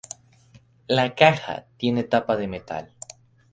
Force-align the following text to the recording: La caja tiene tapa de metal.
La 0.87 1.13
caja 1.13 1.67
tiene 1.77 2.01
tapa 2.03 2.35
de 2.35 2.47
metal. 2.47 2.91